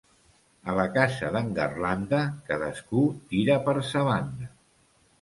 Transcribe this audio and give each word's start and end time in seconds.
A 0.71 0.77
la 0.79 0.85
casa 0.95 1.29
d'en 1.35 1.51
Garlanda, 1.59 2.23
cadascú 2.51 3.07
tira 3.35 3.63
per 3.71 3.79
sa 3.95 4.07
banda. 4.13 4.55